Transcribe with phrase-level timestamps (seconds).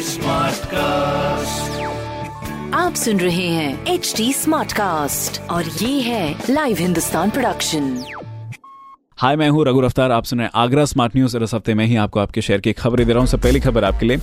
[0.00, 1.82] Smart cast
[2.74, 8.04] आप सुन रहे हैं एच डी स्मार्ट कास्ट और ये है लाइव हिंदुस्तान प्रोडक्शन
[9.18, 11.86] हाय मैं हूँ रघु रफ्तार। आप सुन रहे हैं आगरा स्मार्ट न्यूज़ इस हफ़्ते में
[11.86, 14.18] ही आपको आपके शहर की खबरें दे रहा हूँ। सब पहली खबर आपके लिए।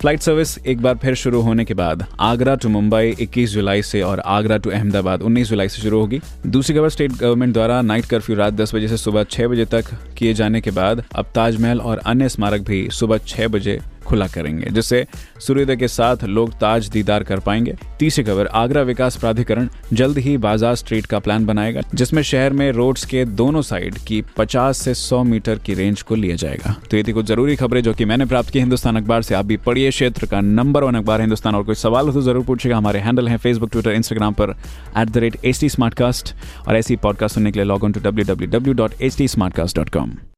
[0.00, 4.02] फ़्लाइट सर्विस एक बार फिर शुरू होने के बाद आगरा टू मुंबई 21 जुलाई से
[4.02, 8.04] और आगरा टू अहमदाबाद 19 जुलाई से शुरू होगी। दूसरी खबर स्टेट गवर्नमेंट द्वारा नाइट
[8.04, 9.84] कर्फ्यू रात 10 बजे से सुबह 6 बजे तक
[10.18, 14.70] किए जाने के बाद अब ताजमहल और अन्य स्मारक भी सुबह 6 बजे खुला करेंगे,
[14.70, 15.04] जिससे
[15.40, 20.36] सूर्योदय के साथ लोग ताज दीदार कर पाएँगे। तीसरी खबर, आगरा विकास प्राधिकरण जल्द ही
[20.38, 24.94] बाज़ार स्ट्रीट का प्लान बनाएगा, जिसमें शहर में रोड्स के दोनों साइड की 50 से
[24.94, 28.04] 100 मीटर की रेंज को लिया जाएगा। तो ये थी कुछ ज़रूरी खबरें जो कि
[28.04, 31.54] मैंने प्राप्त की हिंदुस्तान अखबार से। आप भी पढ़िए क्षेत्र का नंबर वन अखबार हिंदुस्तान।
[31.54, 34.54] और कोई सवाल हो तो ज़रूर पूछेगा हमारे हैंडल है फेसबुक ट्विटर इंस्टाग्राम पर
[34.98, 35.68] एट द रेट टी
[36.68, 40.37] और ऐसी पॉडकास्ट सुनने के लिए log on to W W W dot H T